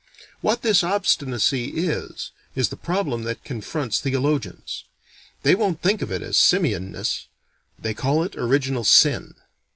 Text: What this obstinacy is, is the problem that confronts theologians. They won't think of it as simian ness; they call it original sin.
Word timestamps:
What 0.39 0.63
this 0.63 0.83
obstinacy 0.83 1.73
is, 1.85 2.31
is 2.55 2.69
the 2.69 2.75
problem 2.75 3.21
that 3.25 3.43
confronts 3.43 3.99
theologians. 3.99 4.85
They 5.43 5.53
won't 5.53 5.83
think 5.83 6.01
of 6.01 6.11
it 6.11 6.23
as 6.23 6.37
simian 6.37 6.91
ness; 6.93 7.27
they 7.77 7.93
call 7.93 8.23
it 8.23 8.35
original 8.35 8.83
sin. 8.83 9.35